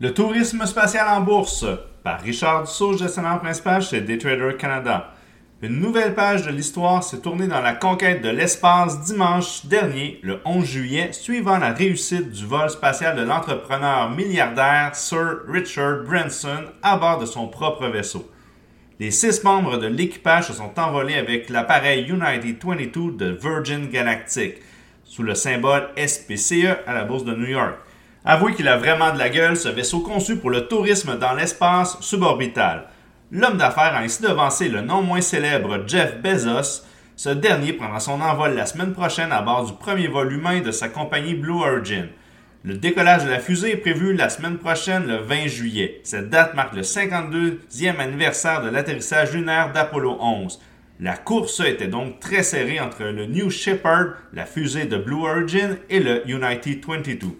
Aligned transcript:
Le 0.00 0.12
tourisme 0.12 0.66
spatial 0.66 1.06
en 1.08 1.20
bourse 1.20 1.64
par 2.02 2.20
Richard 2.20 2.64
Dussault, 2.64 2.98
gestionnaire 2.98 3.38
principal 3.38 3.80
chez 3.80 4.00
Daytrader 4.00 4.56
Canada. 4.58 5.14
Une 5.62 5.78
nouvelle 5.78 6.16
page 6.16 6.42
de 6.42 6.50
l'histoire 6.50 7.04
s'est 7.04 7.20
tournée 7.20 7.46
dans 7.46 7.60
la 7.60 7.74
conquête 7.74 8.20
de 8.20 8.28
l'espace 8.28 9.02
dimanche 9.02 9.66
dernier, 9.66 10.18
le 10.24 10.40
11 10.44 10.64
juillet, 10.64 11.12
suivant 11.12 11.58
la 11.58 11.72
réussite 11.72 12.32
du 12.32 12.44
vol 12.44 12.68
spatial 12.70 13.16
de 13.16 13.22
l'entrepreneur 13.22 14.10
milliardaire 14.10 14.96
Sir 14.96 15.42
Richard 15.46 16.02
Branson 16.02 16.64
à 16.82 16.96
bord 16.96 17.20
de 17.20 17.26
son 17.26 17.46
propre 17.46 17.86
vaisseau. 17.86 18.28
Les 18.98 19.12
six 19.12 19.44
membres 19.44 19.76
de 19.78 19.86
l'équipage 19.86 20.48
se 20.48 20.54
sont 20.54 20.76
envolés 20.76 21.14
avec 21.14 21.48
l'appareil 21.48 22.08
United 22.08 22.56
22 22.60 23.12
de 23.12 23.30
Virgin 23.30 23.88
Galactic, 23.88 24.54
sous 25.04 25.22
le 25.22 25.36
symbole 25.36 25.88
SPCE 25.96 26.78
à 26.84 26.94
la 26.94 27.04
bourse 27.04 27.24
de 27.24 27.34
New 27.34 27.46
York. 27.46 27.76
Avouez 28.26 28.54
qu'il 28.54 28.68
a 28.68 28.78
vraiment 28.78 29.12
de 29.12 29.18
la 29.18 29.28
gueule, 29.28 29.54
ce 29.54 29.68
vaisseau 29.68 30.00
conçu 30.00 30.36
pour 30.36 30.48
le 30.48 30.66
tourisme 30.66 31.18
dans 31.18 31.34
l'espace 31.34 32.00
suborbital. 32.00 32.84
L'homme 33.30 33.58
d'affaires 33.58 33.94
a 33.94 33.98
ainsi 33.98 34.22
devancé 34.22 34.70
le 34.70 34.80
non 34.80 35.02
moins 35.02 35.20
célèbre 35.20 35.84
Jeff 35.86 36.22
Bezos. 36.22 36.86
Ce 37.16 37.28
dernier 37.28 37.74
prendra 37.74 38.00
son 38.00 38.22
envol 38.22 38.54
la 38.54 38.64
semaine 38.64 38.94
prochaine 38.94 39.30
à 39.30 39.42
bord 39.42 39.66
du 39.66 39.74
premier 39.74 40.08
vol 40.08 40.32
humain 40.32 40.62
de 40.62 40.70
sa 40.70 40.88
compagnie 40.88 41.34
Blue 41.34 41.60
Origin. 41.60 42.08
Le 42.64 42.78
décollage 42.78 43.26
de 43.26 43.30
la 43.30 43.40
fusée 43.40 43.72
est 43.72 43.76
prévu 43.76 44.14
la 44.14 44.30
semaine 44.30 44.56
prochaine, 44.56 45.06
le 45.06 45.16
20 45.16 45.46
juillet. 45.48 46.00
Cette 46.02 46.30
date 46.30 46.54
marque 46.54 46.76
le 46.76 46.80
52e 46.80 47.98
anniversaire 47.98 48.62
de 48.62 48.70
l'atterrissage 48.70 49.34
lunaire 49.34 49.70
d'Apollo 49.72 50.16
11. 50.18 50.62
La 50.98 51.18
course 51.18 51.60
était 51.60 51.88
donc 51.88 52.20
très 52.20 52.42
serrée 52.42 52.80
entre 52.80 53.04
le 53.04 53.26
New 53.26 53.50
Shepard, 53.50 54.14
la 54.32 54.46
fusée 54.46 54.86
de 54.86 54.96
Blue 54.96 55.26
Origin, 55.26 55.76
et 55.90 56.00
le 56.00 56.26
United 56.26 56.82
22. 56.86 57.36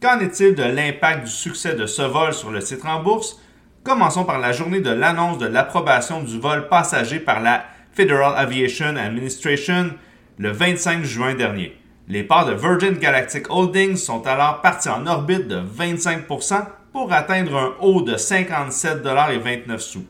Qu'en 0.00 0.18
est-il 0.20 0.54
de 0.54 0.62
l'impact 0.62 1.24
du 1.24 1.30
succès 1.30 1.74
de 1.74 1.84
ce 1.84 2.00
vol 2.00 2.32
sur 2.32 2.50
le 2.50 2.62
titre 2.62 2.86
en 2.86 3.02
bourse? 3.02 3.38
Commençons 3.84 4.24
par 4.24 4.38
la 4.38 4.50
journée 4.50 4.80
de 4.80 4.90
l'annonce 4.90 5.36
de 5.36 5.46
l'approbation 5.46 6.22
du 6.22 6.40
vol 6.40 6.68
passager 6.68 7.20
par 7.20 7.40
la 7.40 7.64
Federal 7.92 8.32
Aviation 8.34 8.96
Administration 8.96 9.90
le 10.38 10.52
25 10.52 11.04
juin 11.04 11.34
dernier. 11.34 11.76
Les 12.08 12.22
parts 12.22 12.46
de 12.46 12.54
Virgin 12.54 12.94
Galactic 12.94 13.50
Holdings 13.50 13.96
sont 13.96 14.26
alors 14.26 14.62
parties 14.62 14.88
en 14.88 15.06
orbite 15.06 15.48
de 15.48 15.60
25% 15.60 16.64
pour 16.94 17.12
atteindre 17.12 17.58
un 17.58 17.74
haut 17.80 18.00
de 18.00 18.14
57,29 18.14 19.78
sous 19.80 20.06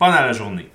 pendant 0.00 0.20
la 0.20 0.32
journée. 0.32 0.68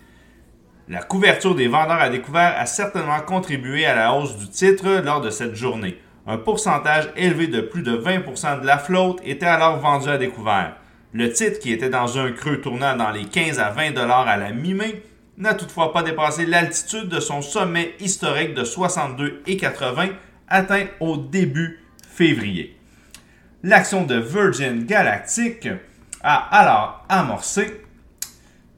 La 0.87 1.01
couverture 1.03 1.53
des 1.53 1.67
vendeurs 1.67 1.99
à 1.99 2.09
découvert 2.09 2.55
a 2.57 2.65
certainement 2.65 3.19
contribué 3.19 3.85
à 3.85 3.93
la 3.93 4.13
hausse 4.13 4.37
du 4.37 4.47
titre 4.47 5.01
lors 5.03 5.19
de 5.19 5.31
cette 5.31 5.55
journée. 5.55 5.97
Un 6.25 6.37
pourcentage 6.37 7.09
élevé 7.17 7.47
de 7.47 7.59
plus 7.59 7.81
de 7.81 7.97
20% 7.97 8.61
de 8.61 8.65
la 8.65 8.77
flotte 8.77 9.19
était 9.25 9.45
alors 9.45 9.79
vendu 9.79 10.07
à 10.07 10.17
découvert. 10.17 10.77
Le 11.11 11.31
titre, 11.31 11.59
qui 11.59 11.71
était 11.71 11.89
dans 11.89 12.17
un 12.17 12.31
creux 12.31 12.61
tournant 12.61 12.95
dans 12.95 13.11
les 13.11 13.25
15 13.25 13.59
à 13.59 13.71
20 13.71 13.91
dollars 13.91 14.27
à 14.27 14.37
la 14.37 14.51
mi-mai, 14.51 15.03
n'a 15.37 15.53
toutefois 15.53 15.91
pas 15.91 16.01
dépassé 16.01 16.45
l'altitude 16.45 17.09
de 17.09 17.19
son 17.19 17.41
sommet 17.41 17.93
historique 17.99 18.53
de 18.53 18.63
62,80 18.63 20.11
atteint 20.47 20.85
au 21.01 21.17
début 21.17 21.83
février. 22.07 22.79
L'action 23.61 24.05
de 24.05 24.15
Virgin 24.15 24.85
Galactic 24.85 25.67
a 26.21 26.35
alors 26.57 27.05
amorcé 27.09 27.81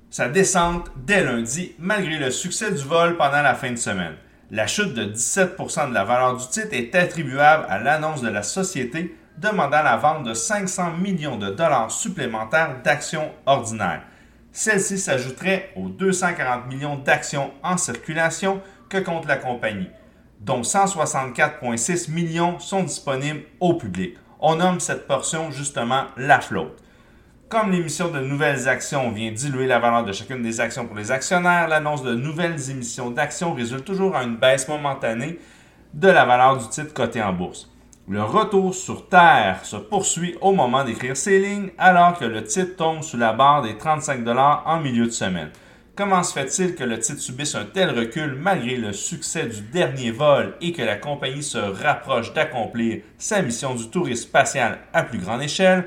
sa 0.09 0.29
descente 0.29 0.89
dès 0.95 1.23
lundi 1.23 1.73
malgré 1.77 2.17
le 2.17 2.31
succès 2.31 2.71
du 2.71 2.81
vol 2.83 3.17
pendant 3.17 3.41
la 3.41 3.53
fin 3.53 3.71
de 3.71 3.75
semaine. 3.75 4.15
La 4.51 4.67
chute 4.67 4.93
de 4.93 5.05
17% 5.05 5.89
de 5.89 5.93
la 5.93 6.03
valeur 6.03 6.37
du 6.37 6.47
titre 6.47 6.69
est 6.71 6.93
attribuable 6.93 7.65
à 7.67 7.79
l'annonce 7.79 8.21
de 8.21 8.29
la 8.29 8.43
société 8.43 9.15
demandant 9.39 9.81
la 9.81 9.97
vente 9.97 10.23
de 10.23 10.35
500 10.35 10.91
millions 10.97 11.37
de 11.37 11.49
dollars 11.49 11.89
supplémentaires 11.89 12.81
d'actions 12.83 13.31
ordinaires. 13.47 14.03
Celle-ci 14.51 14.99
s'ajouterait 14.99 15.71
aux 15.75 15.89
240 15.89 16.67
millions 16.67 16.95
d'actions 16.95 17.51
en 17.63 17.75
circulation 17.77 18.61
que 18.87 18.99
compte 18.99 19.25
la 19.25 19.37
compagnie, 19.37 19.89
dont 20.39 20.61
164,6 20.61 22.11
millions 22.11 22.59
sont 22.59 22.83
disponibles 22.83 23.43
au 23.59 23.73
public. 23.73 24.15
On 24.39 24.57
nomme 24.57 24.79
cette 24.79 25.07
portion 25.07 25.49
justement 25.49 26.05
la 26.17 26.39
flotte. 26.39 26.83
Comme 27.47 27.71
l'émission 27.71 28.09
de 28.09 28.19
nouvelles 28.19 28.67
actions 28.67 29.11
vient 29.11 29.31
diluer 29.31 29.67
la 29.67 29.77
valeur 29.77 30.03
de 30.03 30.11
chacune 30.11 30.41
des 30.41 30.59
actions 30.59 30.87
pour 30.87 30.95
les 30.95 31.11
actionnaires, 31.11 31.67
l'annonce 31.67 32.01
de 32.01 32.15
nouvelles 32.15 32.71
émissions 32.71 33.11
d'actions 33.11 33.53
résulte 33.53 33.85
toujours 33.85 34.15
à 34.15 34.23
une 34.23 34.37
baisse 34.37 34.67
momentanée 34.67 35.39
de 35.93 36.07
la 36.07 36.25
valeur 36.25 36.57
du 36.57 36.67
titre 36.69 36.91
coté 36.91 37.21
en 37.21 37.33
bourse. 37.33 37.71
Le 38.09 38.23
retour 38.23 38.73
sur 38.73 39.07
Terre 39.09 39.59
se 39.63 39.75
poursuit 39.75 40.35
au 40.41 40.53
moment 40.53 40.83
d'écrire 40.83 41.15
ces 41.15 41.37
lignes 41.37 41.69
alors 41.77 42.17
que 42.17 42.25
le 42.25 42.43
titre 42.43 42.77
tombe 42.77 43.03
sous 43.03 43.17
la 43.17 43.33
barre 43.33 43.61
des 43.61 43.77
35 43.77 44.25
en 44.65 44.79
milieu 44.79 45.05
de 45.05 45.11
semaine. 45.11 45.51
Comment 45.95 46.23
se 46.23 46.33
fait-il 46.33 46.73
que 46.73 46.83
le 46.83 46.97
titre 46.97 47.21
subisse 47.21 47.53
un 47.53 47.65
tel 47.65 47.91
recul 47.91 48.33
malgré 48.33 48.75
le 48.75 48.91
succès 48.91 49.45
du 49.45 49.61
dernier 49.61 50.09
vol 50.09 50.55
et 50.61 50.71
que 50.71 50.81
la 50.81 50.95
compagnie 50.95 51.43
se 51.43 51.59
rapproche 51.59 52.33
d'accomplir 52.33 53.03
sa 53.19 53.43
mission 53.43 53.75
du 53.75 53.87
tourisme 53.91 54.23
spatial 54.23 54.79
à 54.93 55.03
plus 55.03 55.19
grande 55.19 55.43
échelle? 55.43 55.85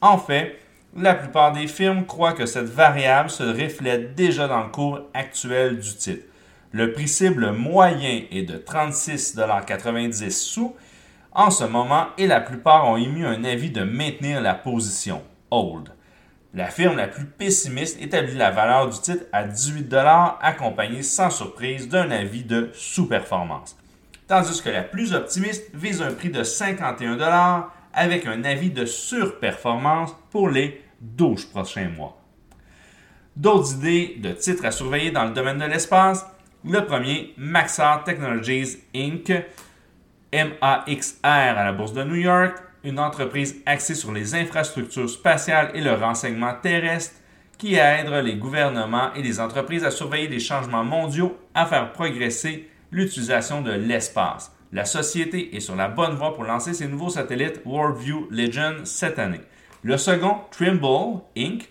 En 0.00 0.18
fait, 0.18 0.61
la 0.96 1.14
plupart 1.14 1.52
des 1.52 1.66
firmes 1.66 2.04
croient 2.04 2.34
que 2.34 2.46
cette 2.46 2.68
variable 2.68 3.30
se 3.30 3.42
reflète 3.42 4.14
déjà 4.14 4.46
dans 4.46 4.62
le 4.62 4.70
cours 4.70 5.00
actuel 5.14 5.78
du 5.78 5.94
titre. 5.94 6.24
Le 6.72 6.92
prix 6.92 7.08
cible 7.08 7.52
moyen 7.52 8.22
est 8.30 8.42
de 8.42 8.56
36,90 8.56 10.30
sous 10.30 10.74
en 11.32 11.50
ce 11.50 11.64
moment 11.64 12.06
et 12.18 12.26
la 12.26 12.40
plupart 12.40 12.88
ont 12.88 12.96
émis 12.96 13.24
un 13.24 13.44
avis 13.44 13.70
de 13.70 13.82
maintenir 13.82 14.40
la 14.40 14.54
position 14.54 15.22
hold. 15.50 15.88
La 16.54 16.66
firme 16.66 16.96
la 16.96 17.08
plus 17.08 17.24
pessimiste 17.24 18.00
établit 18.02 18.34
la 18.34 18.50
valeur 18.50 18.90
du 18.90 18.98
titre 19.00 19.24
à 19.32 19.44
18 19.44 19.94
accompagnée 20.42 21.02
sans 21.02 21.30
surprise 21.30 21.88
d'un 21.88 22.10
avis 22.10 22.44
de 22.44 22.70
sous-performance. 22.74 23.78
Tandis 24.28 24.62
que 24.62 24.68
la 24.68 24.82
plus 24.82 25.14
optimiste 25.14 25.70
vise 25.74 26.02
un 26.02 26.12
prix 26.12 26.30
de 26.30 26.42
51 26.42 27.68
avec 27.94 28.26
un 28.26 28.44
avis 28.44 28.70
de 28.70 28.84
surperformance 28.84 30.14
pour 30.30 30.48
les 30.48 30.81
12 31.02 31.46
prochains 31.46 31.88
mois. 31.88 32.18
D'autres 33.36 33.74
idées 33.74 34.16
de 34.18 34.32
titres 34.32 34.64
à 34.64 34.70
surveiller 34.70 35.10
dans 35.10 35.24
le 35.24 35.32
domaine 35.32 35.58
de 35.58 35.64
l'espace? 35.64 36.24
Le 36.64 36.84
premier, 36.84 37.34
Maxar 37.36 38.04
Technologies 38.04 38.78
Inc., 38.94 39.32
MAXR 40.32 41.22
à 41.22 41.64
la 41.64 41.72
Bourse 41.72 41.92
de 41.92 42.04
New 42.04 42.14
York, 42.14 42.56
une 42.84 42.98
entreprise 42.98 43.60
axée 43.66 43.94
sur 43.94 44.12
les 44.12 44.34
infrastructures 44.34 45.10
spatiales 45.10 45.70
et 45.74 45.80
le 45.80 45.92
renseignement 45.92 46.54
terrestre 46.54 47.16
qui 47.58 47.74
aide 47.74 48.08
les 48.24 48.36
gouvernements 48.36 49.12
et 49.14 49.22
les 49.22 49.40
entreprises 49.40 49.84
à 49.84 49.90
surveiller 49.90 50.28
les 50.28 50.40
changements 50.40 50.84
mondiaux 50.84 51.36
à 51.54 51.66
faire 51.66 51.92
progresser 51.92 52.68
l'utilisation 52.90 53.62
de 53.62 53.72
l'espace. 53.72 54.52
La 54.72 54.84
société 54.84 55.54
est 55.54 55.60
sur 55.60 55.76
la 55.76 55.88
bonne 55.88 56.14
voie 56.14 56.34
pour 56.34 56.44
lancer 56.44 56.74
ses 56.74 56.88
nouveaux 56.88 57.10
satellites 57.10 57.60
Worldview 57.64 58.28
Legend 58.30 58.84
cette 58.86 59.18
année. 59.18 59.40
Le 59.84 59.96
second, 59.96 60.36
Trimble 60.52 61.22
Inc., 61.36 61.68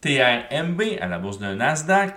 TRMB 0.00 0.80
à 1.00 1.06
la 1.06 1.18
bourse 1.18 1.38
de 1.38 1.54
Nasdaq. 1.54 2.14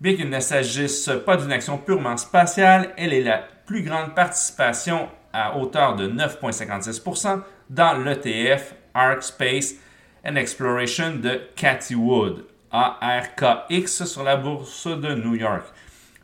Bien 0.00 0.14
qu'il 0.14 0.30
ne 0.30 0.40
s'agisse 0.40 1.10
pas 1.26 1.36
d'une 1.36 1.52
action 1.52 1.78
purement 1.78 2.16
spatiale, 2.16 2.92
elle 2.96 3.12
est 3.12 3.22
la 3.22 3.38
plus 3.38 3.82
grande 3.82 4.14
participation 4.14 5.08
à 5.32 5.56
hauteur 5.56 5.96
de 5.96 6.08
9,56% 6.08 7.40
dans 7.70 7.98
l'ETF 7.98 8.74
Arc 8.94 9.22
Space 9.22 9.74
and 10.24 10.36
Exploration 10.36 11.16
de 11.16 11.40
Cathy 11.56 11.94
Wood, 11.94 12.44
ARKX, 12.70 14.04
sur 14.04 14.22
la 14.22 14.36
bourse 14.36 14.86
de 14.86 15.14
New 15.14 15.34
York. 15.34 15.64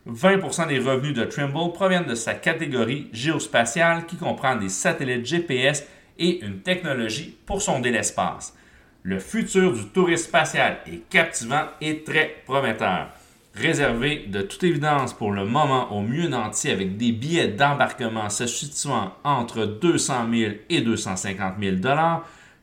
20% 0.08 0.68
des 0.68 0.78
revenus 0.78 1.14
de 1.14 1.24
Trimble 1.24 1.72
proviennent 1.72 2.06
de 2.06 2.14
sa 2.14 2.34
catégorie 2.34 3.08
géospatiale 3.12 4.06
qui 4.06 4.16
comprend 4.16 4.56
des 4.56 4.68
satellites 4.68 5.26
GPS 5.26 5.84
et 6.18 6.44
une 6.44 6.60
technologie 6.60 7.36
pour 7.46 7.62
sonder 7.62 7.90
l'espace. 7.90 8.54
Le 9.02 9.18
futur 9.18 9.72
du 9.72 9.86
tourisme 9.86 10.24
spatial 10.28 10.78
est 10.86 11.08
captivant 11.08 11.66
et 11.80 12.02
très 12.02 12.42
prometteur 12.44 13.08
réservé 13.54 14.26
de 14.28 14.42
toute 14.42 14.62
évidence 14.64 15.12
pour 15.12 15.32
le 15.32 15.44
moment 15.44 15.92
au 15.92 16.02
mieux 16.02 16.28
nanti 16.28 16.70
avec 16.70 16.96
des 16.96 17.12
billets 17.12 17.48
d'embarquement 17.48 18.30
se 18.30 18.46
situant 18.46 19.12
entre 19.24 19.64
200 19.64 20.26
000 20.32 20.52
et 20.68 20.80
250 20.80 21.54
000 21.60 21.76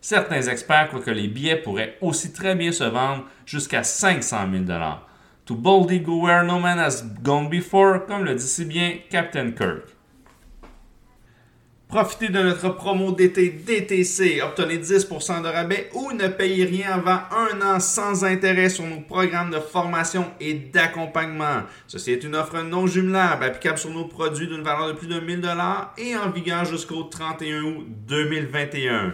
Certains 0.01 0.43
experts 0.43 0.89
croient 0.89 1.01
que 1.01 1.11
les 1.11 1.27
billets 1.27 1.57
pourraient 1.57 1.97
aussi 2.01 2.31
très 2.31 2.55
bien 2.55 2.71
se 2.71 2.83
vendre 2.83 3.25
jusqu'à 3.45 3.83
500 3.83 4.37
000 4.51 4.79
To 5.45 5.55
boldly 5.55 5.99
go 5.99 6.21
where 6.21 6.43
no 6.43 6.59
man 6.59 6.79
has 6.79 7.03
gone 7.21 7.49
before, 7.49 8.05
comme 8.07 8.23
le 8.23 8.35
dit 8.35 8.47
si 8.47 8.65
bien 8.65 8.93
Captain 9.09 9.51
Kirk. 9.51 9.94
Profitez 11.95 12.27
de 12.27 12.41
notre 12.41 12.75
promo 12.75 13.13
d'été 13.13 13.51
DTC. 13.51 14.41
Obtenez 14.41 14.79
10% 14.79 15.41
de 15.43 15.47
rabais 15.47 15.89
ou 15.93 16.11
ne 16.11 16.27
payez 16.27 16.65
rien 16.65 16.91
avant 16.91 17.21
un 17.31 17.61
an 17.61 17.79
sans 17.79 18.25
intérêt 18.25 18.67
sur 18.67 18.83
nos 18.83 18.99
programmes 18.99 19.49
de 19.49 19.61
formation 19.61 20.25
et 20.41 20.55
d'accompagnement. 20.55 21.61
Ceci 21.87 22.11
est 22.11 22.25
une 22.25 22.35
offre 22.35 22.61
non 22.63 22.85
jumelable 22.85 23.45
applicable 23.45 23.77
sur 23.77 23.91
nos 23.91 24.03
produits 24.03 24.47
d'une 24.47 24.61
valeur 24.61 24.89
de 24.89 24.91
plus 24.91 25.07
de 25.07 25.21
1000 25.21 25.49
et 25.97 26.17
en 26.17 26.31
vigueur 26.31 26.65
jusqu'au 26.65 27.03
31 27.03 27.63
août 27.63 27.85
2021. 28.09 29.13